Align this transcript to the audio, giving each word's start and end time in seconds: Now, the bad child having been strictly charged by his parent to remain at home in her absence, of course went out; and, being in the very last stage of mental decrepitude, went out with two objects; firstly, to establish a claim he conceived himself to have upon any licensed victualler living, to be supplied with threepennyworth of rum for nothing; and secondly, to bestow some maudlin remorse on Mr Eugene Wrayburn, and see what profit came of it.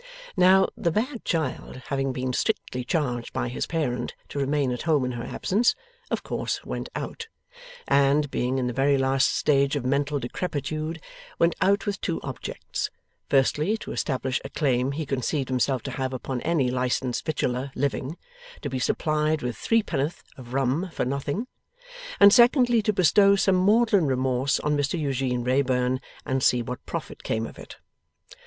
Now, 0.35 0.67
the 0.75 0.89
bad 0.89 1.23
child 1.25 1.83
having 1.89 2.11
been 2.11 2.33
strictly 2.33 2.83
charged 2.83 3.33
by 3.33 3.49
his 3.49 3.67
parent 3.67 4.15
to 4.29 4.39
remain 4.39 4.71
at 4.71 4.81
home 4.81 5.05
in 5.05 5.11
her 5.11 5.23
absence, 5.23 5.75
of 6.09 6.23
course 6.23 6.65
went 6.65 6.89
out; 6.95 7.27
and, 7.87 8.31
being 8.31 8.57
in 8.57 8.65
the 8.65 8.73
very 8.73 8.97
last 8.97 9.29
stage 9.35 9.75
of 9.75 9.85
mental 9.85 10.17
decrepitude, 10.17 10.99
went 11.37 11.53
out 11.61 11.85
with 11.85 12.01
two 12.01 12.19
objects; 12.23 12.89
firstly, 13.29 13.77
to 13.77 13.91
establish 13.91 14.41
a 14.43 14.49
claim 14.49 14.93
he 14.93 15.05
conceived 15.05 15.49
himself 15.49 15.83
to 15.83 15.91
have 15.91 16.13
upon 16.13 16.41
any 16.41 16.71
licensed 16.71 17.23
victualler 17.23 17.69
living, 17.75 18.17
to 18.63 18.71
be 18.71 18.79
supplied 18.79 19.43
with 19.43 19.55
threepennyworth 19.55 20.23
of 20.35 20.55
rum 20.55 20.89
for 20.91 21.05
nothing; 21.05 21.45
and 22.19 22.33
secondly, 22.33 22.81
to 22.81 22.91
bestow 22.91 23.35
some 23.35 23.53
maudlin 23.55 24.07
remorse 24.07 24.59
on 24.61 24.75
Mr 24.75 24.97
Eugene 24.99 25.43
Wrayburn, 25.43 25.99
and 26.25 26.41
see 26.41 26.63
what 26.63 26.83
profit 26.87 27.21
came 27.21 27.45
of 27.45 27.59
it. 27.59 27.75